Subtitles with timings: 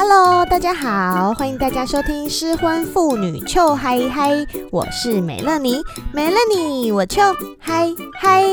[0.00, 4.30] Hello，大家好，欢迎大家收听失婚妇女秋嗨嗨，
[4.70, 5.82] 我是美乐妮，
[6.12, 7.20] 没了你我秋
[7.58, 8.44] 嗨嗨。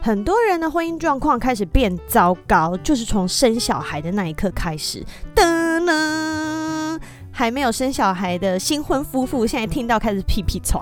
[0.00, 5.04] 很多人的婚姻状况开始变糟糕，就是从生小孩的那一刻开始。
[5.36, 6.98] 噔噔，
[7.30, 10.80] 还没有生小孩的新婚夫妇，现在听到开始屁屁剉。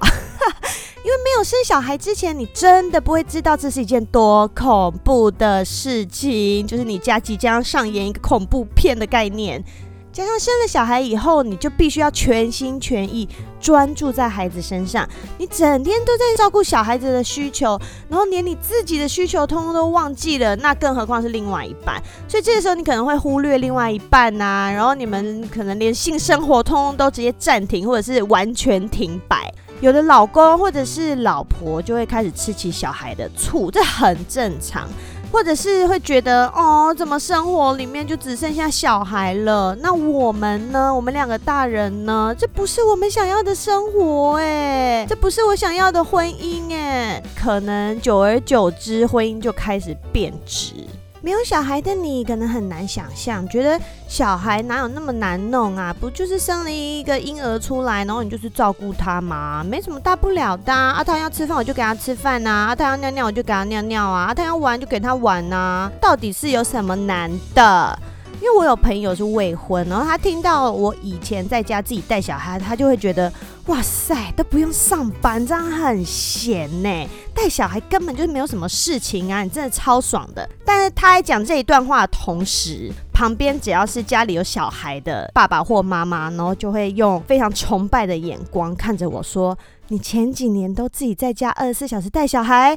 [1.09, 9.64] 因为没有生小孩之前，你真的不会知道这是一件多恐怖的事情，就是你家即将上演一个恐怖片的概念。
[10.12, 13.27] 加上生了小孩以后，你就必须要全心全意
[13.59, 22.02] 专注在孩子身上，你整天都在照顾小孩子的需求，然后连你自己的需求通通都忘记了，那更何况是另外一半。
[22.29, 29.51] 所以这个时候你可能会忽略另外一半呐、然后你们可能连性生活通通都直接暂停，或者是完全停摆。
[29.80, 34.88] 有的老公或者是老婆就会开始吃起小孩的醋，这很正常。
[35.30, 39.77] 或者是会觉得，哦，怎么生活里面就只剩下小孩了？
[39.82, 40.92] 那我们呢？
[40.92, 42.34] 我们两个大人呢？
[42.38, 47.23] 这不是我们想要的生活诶，这不是我想要的婚姻诶。
[47.37, 50.73] 可能久而久之，婚姻就开始变质。
[51.21, 55.95] 没有小孩的你可能很难想象，觉得小孩哪有那么难弄啊？
[55.99, 59.65] 不就是生了一个婴儿出来，然后你就是照顾他吗？
[59.69, 61.02] 没什么大不了的啊。
[61.02, 65.91] 他要吃饭我就给他吃饭，啊，他要尿尿我就给他尿尿啊，他要玩就给他玩呐。
[66.00, 67.99] 到底是有什么难的？
[68.41, 73.33] 因为我有朋友是未婚，然后他听到我以前在家自己带小孩，他就会觉得，
[73.69, 77.09] 哇塞，都不用上班，这样很闲呢。
[77.34, 80.49] 带小孩根本就是没有什么事情啊，你真的超爽的。
[80.65, 89.56] 但是他在讲这一段话的同时，旁边只要是家里有小孩的爸爸或妈妈，然后就会用非常崇拜的眼光看着我说
[89.89, 92.77] ：“你前几年都自己在家二十四小时带小孩。”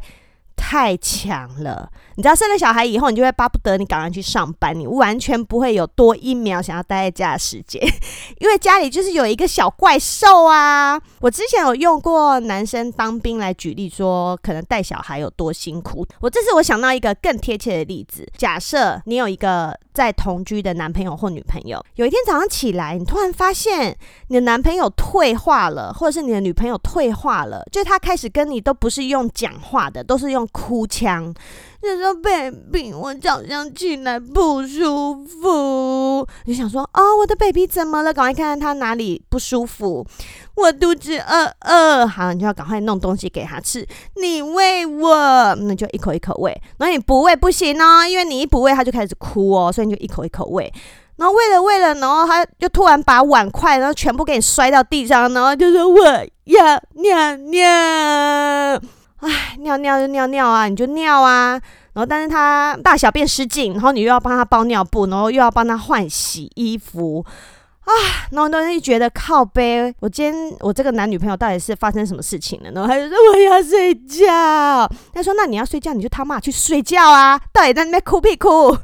[0.61, 1.89] 太强了！
[2.15, 7.81] 你知道生了小孩以后，你就会巴不得你赶快去上班，你完全不会有多一秒想要待在家的时间，
[8.37, 11.01] 因为家里就是有一个小怪兽啊！
[11.19, 16.05] 我之前有用过男生当兵来举例，说可能带小孩有多辛苦。
[16.19, 23.97] 我这次我想到一个更贴切的例子，假设你有一个在同居的男朋友或女朋友，有一天早上起来，你突然发现
[24.28, 31.34] 你的男朋友退化了，或者是你的女朋友退化了，就他开始跟你都不是用讲话的，都是用哭腔，
[31.81, 38.13] 就说 baby，我早上起来不舒服，你想说哦，我的 baby 怎么了？
[38.13, 40.06] 赶快看看他哪里不舒服。
[40.61, 43.88] 我肚子饿饿，好，你就要赶快弄东西给他吃。
[44.16, 46.51] 你喂我，那就一口一口喂。
[46.77, 50.71] 然后你不喂不行哦，因为你一不喂他就开始哭哦，所以你就一口一口喂。
[51.17, 56.05] 然后喂了喂了，然后他就突然把碗筷然后全部给你摔到地上，然后就说我
[56.45, 57.69] 要尿尿。
[59.17, 61.61] 唉，尿尿就尿尿啊，你就尿啊。
[61.94, 67.23] 然后，但是他大小便失禁，然后你又要帮他包尿布，然后又要帮他换洗衣服
[67.81, 67.92] 啊。
[68.31, 72.72] 然后都会觉得靠北，我今天我这个男女朋友到底是发生什么事情了？
[72.72, 74.25] 然后他就说我要睡觉。
[75.14, 77.40] 他说那你要睡觉，你就他妈去睡觉啊！
[77.52, 78.78] 到底在那边哭屁哭？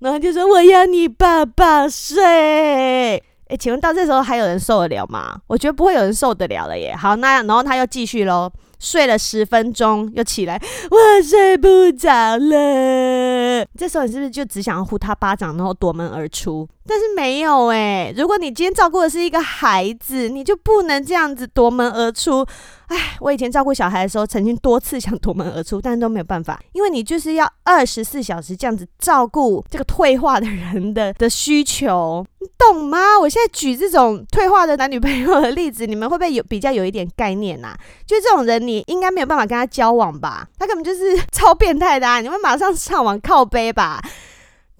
[0.00, 3.16] 然后就说我要你抱抱睡。
[3.48, 5.34] 哎，请问到这时候还有人受得了吗？
[5.46, 6.94] 我觉得不会有人受得了了耶。
[6.94, 8.50] 好，那然后他又继续喽。
[8.80, 10.60] 睡了十分钟，又起来，
[10.90, 13.64] 我睡不着了。
[13.76, 16.68] 这时候你是不是就只想要呼他巴掌，然后夺门而出？
[16.86, 22.44] 但是没有诶，如果你今天照顾的是一个孩子，你就不能这样子夺门而出。
[22.86, 33.18] 唉，我以前照顾小孩的时候，曾经多次想夺门而出，但是都没有办法，因为你就是要二十四小时这样子照顾这个退化的人的 的需求，你懂吗？
[33.20, 37.76] 我现在举这种退化的男女朋友的例子，你们会不会有比较有一点概念啊？
[38.06, 40.48] 就这种人，你应该没有办法跟他交往吧？
[40.58, 42.20] 他根本就是 超变态的啊！
[42.20, 44.02] 你们马上上网靠背吧。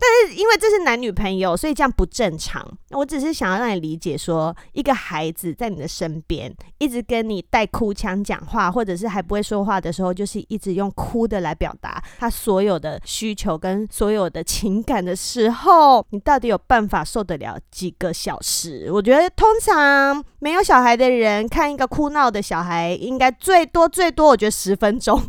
[0.00, 2.66] 但是因为这是男女朋友，所以这样不正常。
[2.92, 18.90] 我只是想要让你理解说，一个孩子在你的身边，一直跟你带哭腔讲话，或者是还不会说话的时候，就是一直用哭的来表达他所有的需求跟所有的情感的时候，你到底有办法受得了几个小时？
[18.90, 25.20] 我觉得通常没有小孩的人看一个哭闹的小孩，应该最多最多，我觉得十分钟。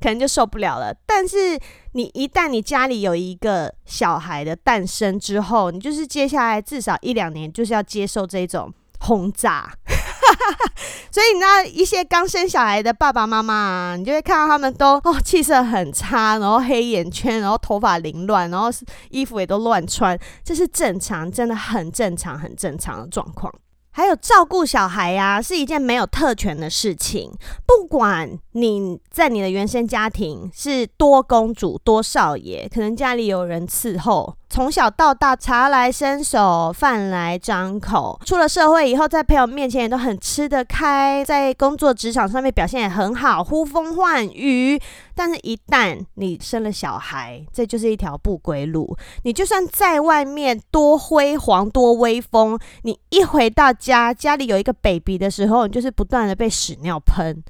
[0.00, 1.58] 可能就受不了了，但是
[1.92, 9.70] 你一旦你家里有一个小孩的诞生之后，你就是接下来至少一两年就是要接受这种轰炸，
[11.10, 18.68] 所以你知道一些刚生小孩的爸爸妈妈啊，你就会看到他们都哦气色很差，然后黑眼圈，然后头发凌乱，然后
[19.10, 23.52] 衣服也都乱穿，这是正常，真的很正常，很正常的状况。
[23.92, 27.30] 还有照顾小孩呀、是一件没有特权的事情。
[27.66, 38.20] 不管你在你的原生家庭是多公主多少爷，可能家里有人伺候，从小到大茶来伸手，饭来张口。
[38.26, 44.78] 出了社会以后，在朋友面前也都很吃得开，在工作职场上面表现也很好，呼风唤雨。
[45.14, 48.94] 但是，一旦你生了小孩，这就是一条不归路。
[49.24, 57.42] 你就算在外面多辉煌、多威风，你一回到家，家里有一个 baby 的时候，你就是不断的被屎尿喷。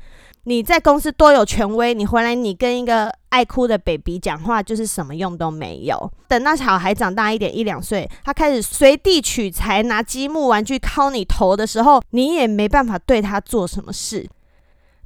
[0.45, 6.11] 你在公司多有权威，你回来你跟一个爱哭的 baby 讲话，就是什么用都没有。
[6.27, 14.29] 等到小孩长大一点，一两岁，他开始随地取材，拿积木玩具敲你头的时候，你也没办法对他做什么事。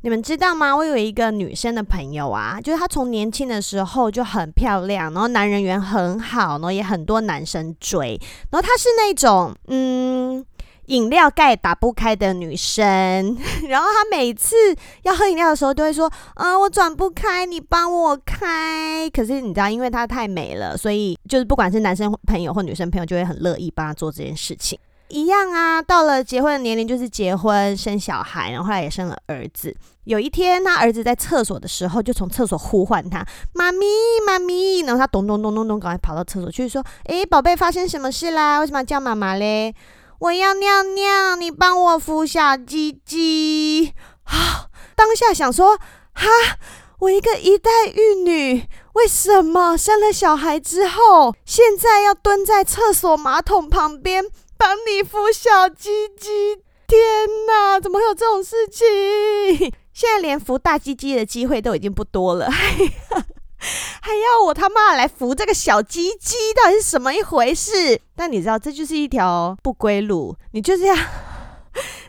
[0.01, 0.75] 你们知道吗？
[0.75, 8.19] 我有一个女生的朋友啊，就是她从年轻的时候就很漂亮，然后男人缘很好，然后也很多男生追，
[8.51, 10.47] 然后她是那种嗯。
[10.87, 12.85] 饮料盖打不开的女生，
[13.69, 14.55] 然后她每次
[15.03, 24.79] 要喝饮料的时候都会说：“嗯、呃，我转不开，你帮我开。”可是你知道，因为她太美了，所以就是不管是男生朋友或女生朋友，就会很乐意帮她做这件事情。
[25.09, 29.75] 一样啊，到了结婚的年龄，就是结婚生小孩，然后后来也生了儿子。
[30.03, 33.25] 有一天，他儿子在厕所的时候，就从厕所呼唤他
[33.55, 33.87] ：“妈咪，
[34.25, 38.59] 妈咪！”然后他咚咚咚咚咚，赶快跑到厕所去说：“诶，宝贝，发生什么事啦？
[38.61, 39.75] 为什么要叫妈妈嘞？”
[40.21, 43.93] 我要尿尿，你帮我扶小鸡鸡。
[44.25, 44.71] 啊！
[44.97, 45.77] 当下想说，
[46.15, 46.27] 哈，
[47.01, 54.25] 我一个一代玉女，为什么生了小孩之后，现在要蹲在厕所马桶旁边
[54.57, 56.63] 帮你扶小鸡鸡？
[56.87, 59.73] 天哪，怎么会有这种事情？
[59.93, 62.49] 现在连扶大鸡鸡的机会都已经不多了。
[64.03, 68.01] 还要我他妈来扶这个小鸡鸡，到底是什么一回事？
[68.15, 70.37] 但你知道，这就是一条不归路。
[70.53, 70.97] 你就这样，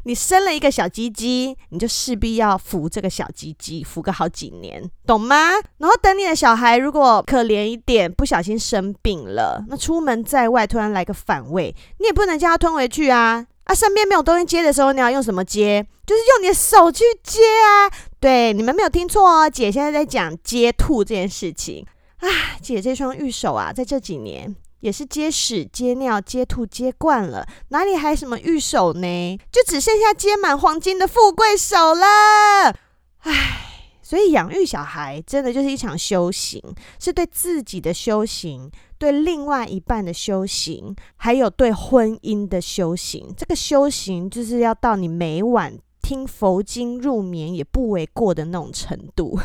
[0.04, 5.52] 你生了一个小鸡鸡，你就势必要扶这个小鸡鸡，扶个好几年，懂吗？
[5.80, 13.46] 然后等你的小孩如果可怜一点，不小心生病了，那出门在外突然来个反胃，你也不能叫他吞回去啊。
[13.66, 15.86] 啊，身边没有东西接的时候，你要用什么接？
[16.06, 17.92] 就是用你的手去接啊！
[18.20, 21.86] 对，你们没有听错哦，姐现在在讲接吐这件事情。
[22.18, 22.28] 啊，
[22.62, 29.38] 姐这双玉手啊，在这几年也是接屎、接尿、接吐接惯了，哪里还什么玉手呢？
[29.52, 32.76] 就只剩下接满黄金的富贵手了。
[33.20, 33.64] 唉。
[34.02, 36.64] 所以养育小孩真的就是一场修行，
[36.98, 43.34] 是对自己的修行，对另外一半的修行，还有对婚姻的修行。
[43.36, 49.38] 这个修行就是要到你每晚听佛经入眠也不为过的那种程度。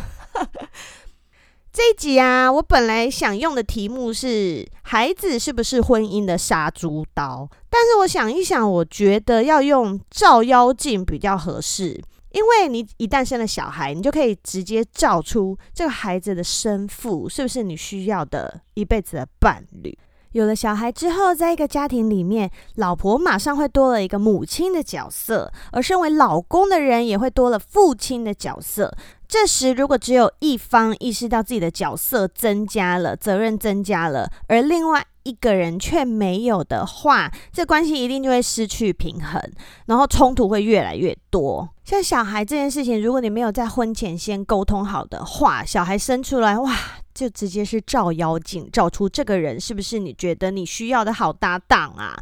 [1.72, 12.00] 这一集啊，我本来想用的题目是“孩子是不是婚姻的杀猪刀”，但是我想一想，我觉得要用“照妖镜”比较合适。
[12.30, 19.98] 因为你一旦生了小孩，你就可以直接照出这个孩子的生父是不是你需要的一辈子的伴侣。
[20.32, 28.94] 有了小孩之后，在一个家庭里面，老婆马上会多了一个母亲的角色，而身为老公的人也会多了父亲的角色。
[29.28, 39.40] 这时，如果只有一方意识到自己的角色增加了，责任增加了，而另外一个人却没有的话，这关系一定就会失去平衡，
[39.86, 41.68] 然后冲突会越来越多。
[41.84, 46.76] 像小孩这件事情，如果你没有在婚前先沟通好的话，小孩生出来，哇，
[47.14, 52.14] 就直接是照妖镜，照出这个人是不是你觉得你需要的好搭档啊？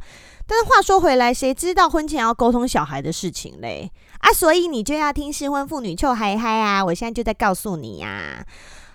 [0.46, 3.90] 但是话说回来，谁知道婚前要沟通小孩的事情嘞？
[4.18, 6.84] 啊，所以你就要听失婚妇女臭嗨嗨啊！
[6.84, 8.44] 我现在就在告诉你啊。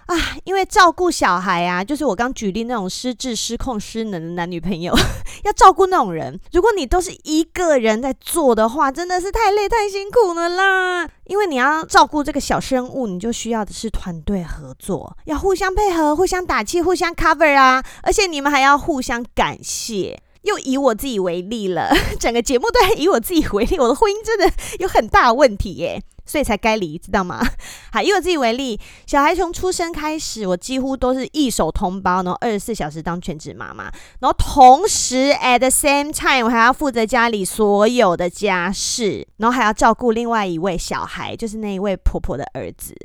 [0.05, 4.93] 啊，因为照顾小孩啊，就是我刚举例那种失智、失控、失能的男女朋友，
[5.43, 6.39] 要照顾那种人。
[6.51, 11.09] 如果你都是一个人在做的话，真的是太累、太辛苦了啦。
[11.25, 20.21] 因为你要照顾这个小生物，你就需要的是团队合作，要互相配合、互相打气、互相 cover 啊，而且你们还要互相感谢。
[20.45, 26.01] 又以我自己为例了， 整个节目都还以我自己为例，我的婚姻真的有很大问题耶。
[26.27, 27.39] 所以才该离，知道吗？
[27.93, 33.83] 好，以我自己为例，小孩从出生开始，我几乎都是一手通包，然后二十四小时当全职妈妈，
[34.19, 42.95] 然后同时 at the same time 我还要负责家里所有的家事，然后还要照顾另外一位小孩，就是那一位婆婆的儿子。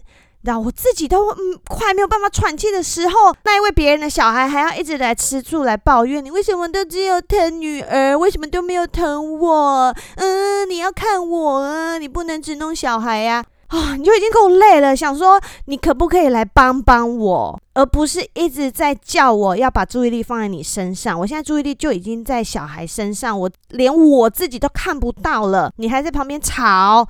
[0.43, 9.95] 然后我自己都嗯快没有办法喘气的时候，那一位别人的小孩还要一直来吃醋来抱怨你为什么都只有疼女儿，为什么都没有疼我？
[10.17, 13.45] 嗯，你要看我啊，你不能只弄小孩呀！
[13.69, 21.17] 啊，你就已经够累了，想说你可不可以来帮帮我，而不是一直在叫我要把注意力放在你身上。
[21.21, 27.07] 我现在注意力就已经在小孩身上，我连我自己都看不到了，你还在旁边吵。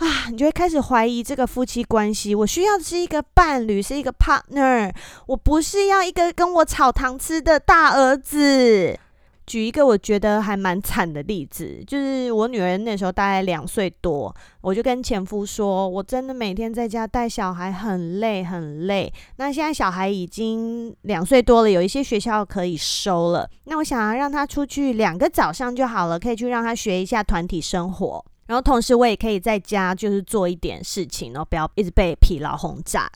[0.00, 2.34] 啊，你就会开始怀疑这个夫妻关系。
[2.34, 4.90] 我需要的是一个伴侣，是一个 partner，
[5.26, 8.98] 我不是要一个跟我炒糖吃的大儿子。
[9.46, 19.12] 举一个我觉得还蛮惨的例子，就是我女儿那时候大概两岁多，我就跟前夫说，我真的每天在家带小孩很累很累。
[19.36, 33.08] 那现在小孩已经两岁多了，有一些学校可以收了，那我想要让他出去两个早上就好了，可以去让他学一下团体生活，然后同时我也可以在家就是做一点事情，然后不要一直被疲劳轰炸。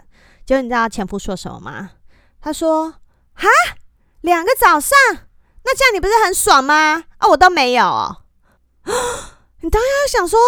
[0.47, 1.91] 结果你知道前夫说什么吗？
[2.41, 2.93] 他说
[3.35, 3.49] ：“哈，
[4.21, 4.97] 两个早上。”
[5.67, 7.07] 那这样你不是很爽吗？
[7.19, 7.83] 啊，我都没有。
[9.62, 10.38] 你当然要想说，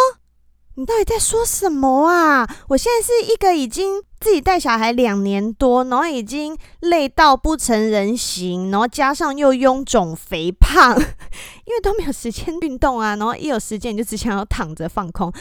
[0.76, 2.48] 你到底在说什么啊？
[2.68, 10.96] 我现在是一个已经自己带小孩两年多，然后已经累到不成人形，然后加上又臃肿肥胖，
[11.64, 15.32] 因为都没有时间运动啊，然后一有时间你就只想要躺着放空。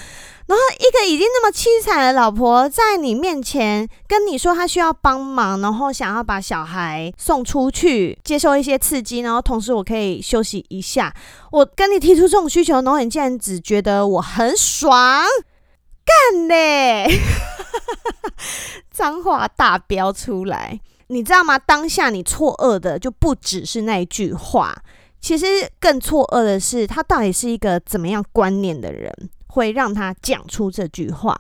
[0.48, 11.12] 然后一个已经那么凄惨的老婆在你面前跟你说她需要帮忙，然后想要把小孩送出去接受一些刺激，然后同时我可以休息一下。
[11.51, 15.25] 我跟你提出这种需求，然后你竟然只觉得我很爽，
[16.05, 17.08] 干嘞！
[18.91, 21.58] 脏话大飙出来，你知道吗？
[21.60, 24.75] 当下你错愕的就不只是那一句话，
[25.20, 25.46] 其实
[25.79, 29.12] 更错愕的是他到底是一个怎么样观念的人。
[29.48, 31.34] 会让他讲出这句话。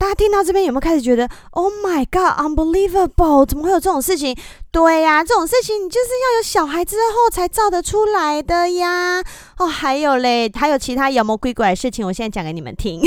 [0.00, 4.34] 大家听到这边有没有开始觉得 “Oh my God, unbelievable！” 怎么会有这种事情？
[4.72, 9.22] 对呀，这种事情你就是要有小孩之后才造得出来的呀。
[9.58, 13.02] 哦，还有嘞，还有其他妖魔鬼怪的事情，我现在讲给你们听。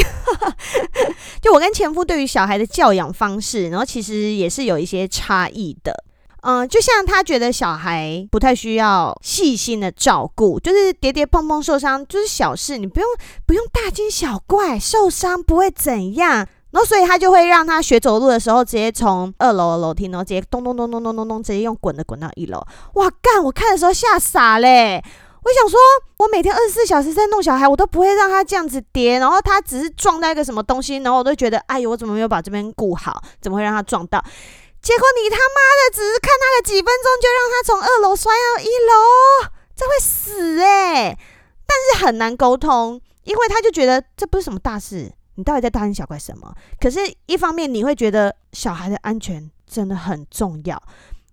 [1.42, 6.04] 就我跟前夫对于小孩的教养方式，然后其实也是有一些差异的。
[6.44, 13.10] 嗯，就像他觉得小孩不太需要细心的照顾，就是跌跌碰碰受伤就是小事，你不用
[13.48, 16.48] 不用大惊小怪，受伤不会怎样。
[16.74, 22.60] 然后所以他就会让他学走路的时候，直接从二楼的楼梯，然后直接咚咚咚咚咚咚咚，直接用滚的滚到一楼。
[22.96, 23.44] 哇干！
[23.44, 25.00] 我看的时候吓傻嘞！
[25.44, 25.80] 我想说，
[26.18, 33.22] 我每天二十四小时在弄小孩，我都不会让他这样子跌，然后他只是撞到一个什么东西，然后我都觉得，哎呦，我怎么没有把这边顾好？
[33.39, 34.24] 怎么会让他撞到？
[34.82, 41.18] 结果你他妈的只是看他个几分钟，就让他从二楼摔到一楼，这会死诶、
[41.68, 46.54] 但是很难沟通，因为他就觉得这不是什么大事，你到底在大惊小怪什么？
[46.80, 50.82] 可是，一方面你会觉得小孩的安全真的很重要。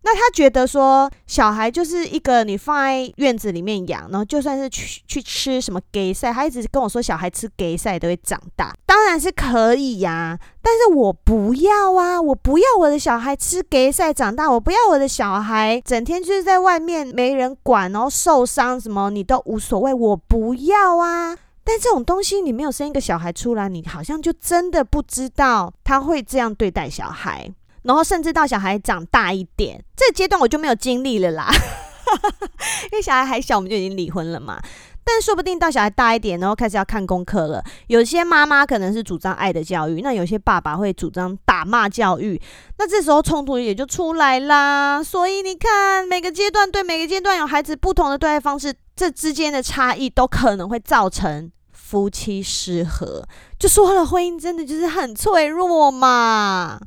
[0.02, 21.36] 那他觉得说，小孩就是一个你放在院子里面养，然后就算是去去吃什么给赛，他一直跟我说，小孩吃给赛都会长大，当然是可以呀、但是我不要啊，我不要我的小孩吃给赛长大，我不要我的小孩整天就是在外面没人管，然后受伤什么你都无所谓，我不要啊。
[21.70, 27.48] 但这种东西你没有生一个小孩出来，你好像就真的不知道他会这样对待小孩。
[27.82, 31.48] 然后甚至到小孩长大一点，这阶段我就没有经历了啦，
[32.90, 34.60] 因为小孩还小，我们就已经离婚了嘛。
[35.04, 37.62] 但说不定到小孩大一点，然后开始要看功课了。
[37.86, 42.40] 有些妈妈可能是主张爱的教育，那有些爸爸会主张打骂教育，
[42.78, 45.00] 那这时候冲突也就出来啦。
[45.00, 51.50] 所以你看，每个阶段对每个阶段有孩子不同的对待方式，这之间的差异都可能会造成
[51.82, 53.26] 夫妻失和。
[53.58, 56.80] 就说了，婚姻真的就是很脆弱嘛。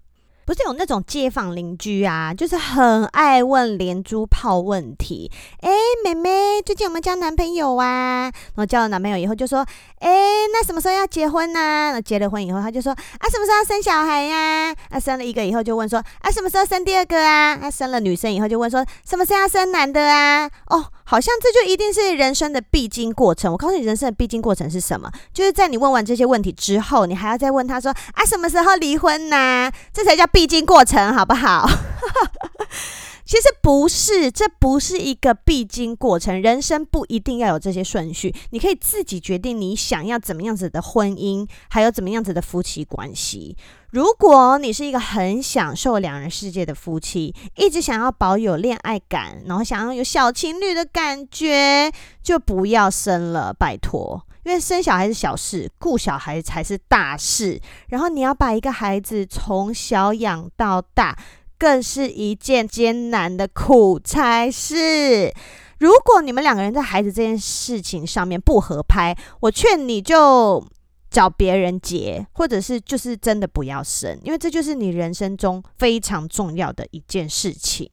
[0.45, 5.31] 不是有那种街坊邻居啊，就是很爱问连珠炮问题。
[5.61, 5.71] 哎，
[6.03, 8.23] 妹妹，最近有没有交男朋友啊？
[8.23, 9.65] 然后交了男朋友以后就说，
[9.99, 10.09] 哎，
[10.51, 11.91] 那什么时候要结婚呢？
[11.93, 14.75] 那结了婚以后，他就说，啊，什么时候要生小孩呀？
[14.89, 17.57] 啊，生了一个以后就问说，啊，什么时候生第二个啊？
[17.61, 20.49] 啊，生了女生以后就问说，什么时候要生男的啊？
[20.67, 20.85] 哦。
[21.05, 23.51] 好像这就一定是人生的必经过程。
[23.51, 25.11] 我告诉你，人生的必经过程是什么？
[25.33, 31.69] 就是在你问完这些问题之后，你还要再问他说：“啊，什么时候离婚呢？”这才叫必经过程，好不好？
[33.23, 36.41] 其实不是，这不是一个必经过程。
[36.41, 43.55] 人生不一定要有这些顺序，你可以自己决定你想要怎么样子的婚姻，还有怎么样子的夫妻关系。
[43.91, 54.25] 如果你是一个很享受两人世界的夫妻，一直想要保有恋爱感，然后想要有小情侣的感觉，就不要生了，拜托。
[54.45, 57.59] 因为生小孩是小事，顾小孩才是大事。
[57.89, 61.17] 然后你要把一个孩子从小养到大。
[61.55, 65.33] 更是一件艰难的苦差事。
[65.79, 70.61] 如果你们两个人在孩子这件事情上面不合拍，我劝你就
[71.09, 77.89] 找别人结，或者是就是真的不要生，因为这就是你人生中非常重要的一件事情。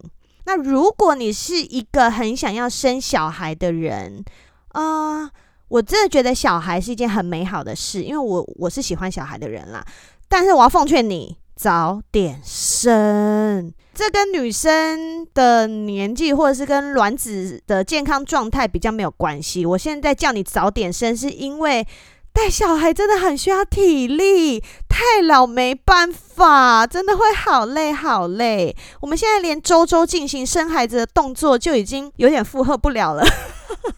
[0.47, 4.25] 那如果你是一个很想要生小孩的人，
[4.71, 5.30] 啊、
[5.71, 9.83] 我真的觉得小孩是一件很美好的事，因为我我是喜欢小孩的人啦。
[10.29, 19.65] 但是我要奉劝你早点生，这跟女生的年纪或者是跟卵子的健康状态比较没有关系。
[19.65, 21.87] 我现在叫你早点生，是因为
[22.33, 28.75] 带小孩真的很需要体力，太老没办法，真的会好累好累。
[29.01, 33.25] 我们现在连周周进行生孩子的动作就已经有点负荷不了了。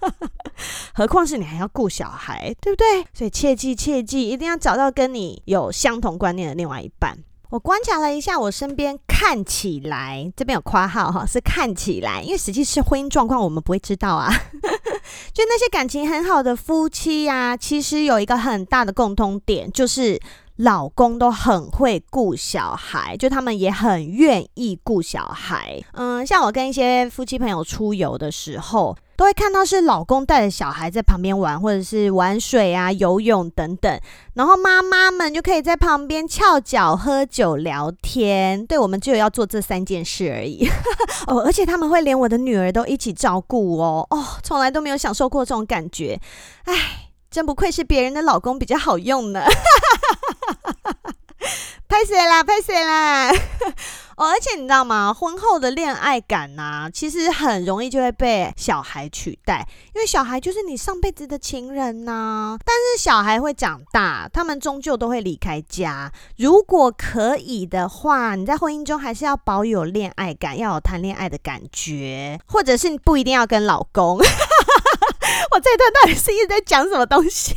[0.94, 3.04] 何况是你还要顾小孩，对不对？
[3.12, 7.18] 所以切记切记，一定要找到跟你有相同观念的另外一半。
[7.52, 14.32] 我观察了一下我身边，看起来这边有括号哈，是看起来，因为实际是婚姻状况，我们不会知道啊。
[15.34, 20.18] 就那些感情很好的夫妻呀、其实有一个很大的共通点，就是。
[20.56, 25.82] 老公都很会顾小孩，就他们也很愿意顾小孩。
[25.94, 34.00] 嗯，像我跟一些夫妻朋友出游的时候，都会看到是老公带着小孩在旁边玩，或者是玩水啊、游泳等等，
[34.34, 38.66] 然后妈妈们就可以在旁边翘脚、喝酒、聊天。
[38.66, 40.68] 对，我们只有要做这三件事而已。
[41.28, 44.06] 哦，而且他们会连我的女儿都一起照顾哦。
[44.10, 46.20] 哦，从来都没有享受过这种感觉。
[46.64, 49.44] 哎，真不愧是别人的老公比较好用呢。
[51.88, 52.42] 拍谁啦？
[52.42, 53.30] 拍谁啦？
[54.16, 55.12] 哦，而且你知道吗？
[55.12, 66.12] 婚后的恋爱感呐、其实很容易就会被小孩取代，因为小孩就是你上辈子的情人呐、但是小孩会长大，他们终究都会离开家。
[66.36, 74.18] 如果可以的话，你在婚姻中还是要保有恋爱感，要有谈恋爱的感觉，或者是你不一定要跟老公。
[75.52, 77.54] 我这段到底是一直在讲什么东西？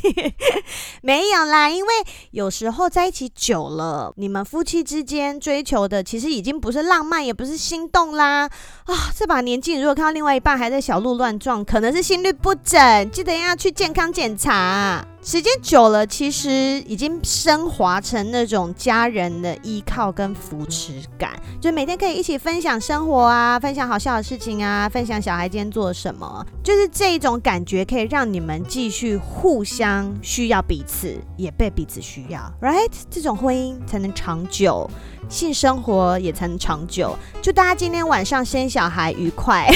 [1.02, 1.94] 没有啦，因为
[2.32, 8.50] 有时候在一起久了，你们夫妻之间追求的其实已经不是浪漫，也不是心动啦。
[8.86, 15.06] 啊、这把年纪，如果看到另外一半还在小鹿乱撞，可能是心率不整，记得要去健康检查。
[15.26, 16.50] 时间久了，其实
[16.86, 32.92] 已经升华成那种家人的依靠跟扶持感，就每天可以一起分享生活啊，分享好笑的事情啊，分享小孩今天做什么，就是这一种感觉可以让你们继续互相需要彼此，也被彼此需要，right？
[33.10, 34.88] 这种婚姻才能长久，
[35.30, 37.18] 性生活也才能长久。
[37.42, 39.70] 祝大家今天晚上生小孩愉快。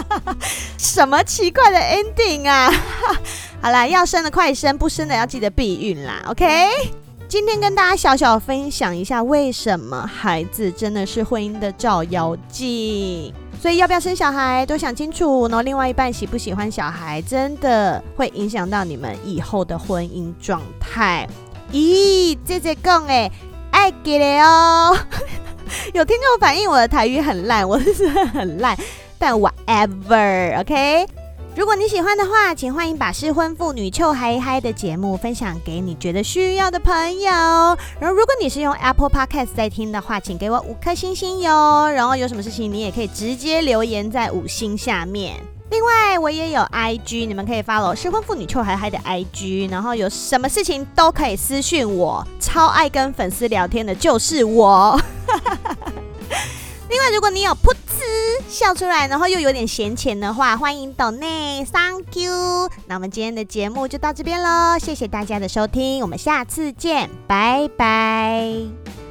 [0.78, 2.70] 什么奇怪的 ending 啊！
[3.60, 6.22] 好啦，要生的快生，不生的要记得避孕啦。
[6.28, 6.68] OK，
[7.28, 13.32] 今天跟大家小小分享一下，为什么孩子真的是婚姻的照妖镜。
[13.60, 21.26] 所以要不要生小孩都想清楚，然后另外一半喜不喜欢小孩，真的会影响到你们以后的婚姻状态。
[21.72, 23.32] 咦，这这讲诶，
[23.76, 24.96] 爱给了哦。
[25.92, 28.74] 有听众反映我的台语很烂，我是很烂。
[29.18, 31.06] 但 whatever，OK？
[31.54, 37.30] 如果你喜欢的话，请欢迎把失婚妇女秋嗨嗨的节目分享给你觉得需要的朋友。
[38.00, 41.90] 然后，如果你是用 Apple Podcast 在听的话，请给我五颗星星哟。
[41.90, 45.36] 然后，有什么事情你也可以直接留言在五星下面。
[45.70, 49.70] 另外，我也有 IG，你们可以 follow 失婚妇女秋嗨嗨的 IG。
[49.70, 54.98] 然后，有什么事情都可以私讯我，超爱跟粉丝聊天的就是我。
[56.88, 58.04] 另外，如果你有噗嗤
[58.48, 62.70] 笑出来，然后又有点闲钱的话，欢迎抖内，Thank you。
[62.86, 69.05] 那我们今天的节目就到这边喽，谢谢大家的收听，我们下次见，拜拜。